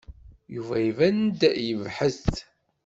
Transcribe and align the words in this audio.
Yuba 0.55 0.75
iban-d 0.89 1.39
yebhet. 1.67 2.29